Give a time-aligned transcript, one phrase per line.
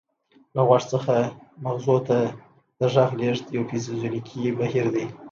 [0.55, 1.15] له غوږ څخه
[1.63, 2.17] مغزو ته
[2.79, 5.05] د غږ لیږد یو فزیولوژیکي بهیر دی